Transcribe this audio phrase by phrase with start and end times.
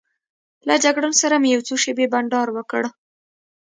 [0.67, 2.83] له جګړن سره مې یو څو شېبې بانډار وکړ.